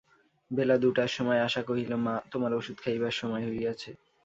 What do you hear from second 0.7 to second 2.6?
দুটার সময় আশা কহিল, মা, তোমার